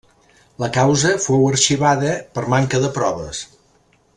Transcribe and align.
La 0.61 0.69
causa 0.77 1.11
fou 1.25 1.45
arxivada 1.49 2.15
per 2.39 2.47
manca 2.55 2.81
de 2.87 2.91
proves. 2.99 3.45